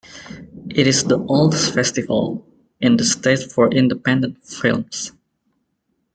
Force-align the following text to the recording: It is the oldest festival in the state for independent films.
It 0.71 0.87
is 0.87 1.03
the 1.03 1.19
oldest 1.27 1.75
festival 1.75 2.43
in 2.79 2.97
the 2.97 3.03
state 3.05 3.51
for 3.51 3.69
independent 3.71 4.43
films. 4.43 5.11